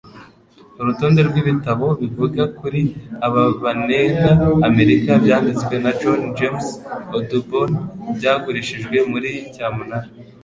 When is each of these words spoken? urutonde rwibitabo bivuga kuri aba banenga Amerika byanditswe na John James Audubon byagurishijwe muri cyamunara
urutonde 0.81 1.19
rwibitabo 1.27 1.87
bivuga 2.01 2.43
kuri 2.59 2.81
aba 3.25 3.43
banenga 3.63 4.31
Amerika 4.69 5.11
byanditswe 5.23 5.73
na 5.83 5.91
John 5.99 6.21
James 6.37 6.67
Audubon 7.15 7.71
byagurishijwe 8.17 8.95
muri 9.11 9.29
cyamunara 9.53 10.07